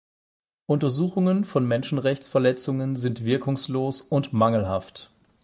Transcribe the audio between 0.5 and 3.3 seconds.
Untersuchungen von Menschenrechtsverletzungen sind